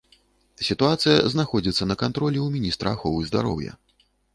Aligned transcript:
Сітуацыя 0.69 1.27
знаходзіцца 1.35 1.83
на 1.93 2.01
кантролі 2.05 2.39
ў 2.45 2.59
міністра 2.59 2.87
аховы 2.99 3.21
здароўя. 3.33 3.83